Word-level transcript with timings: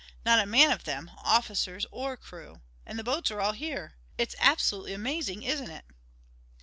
Not 0.25 0.39
a 0.39 0.47
man 0.47 0.71
of 0.71 0.85
them, 0.85 1.11
officers 1.19 1.85
or 1.91 2.17
crew, 2.17 2.61
and 2.87 2.97
the 2.97 3.03
boats 3.03 3.29
are 3.29 3.39
all 3.39 3.51
here. 3.51 3.97
It's 4.17 4.33
absolutely 4.39 4.93
amazing, 4.93 5.43
isn't 5.43 5.69
it?" 5.69 5.85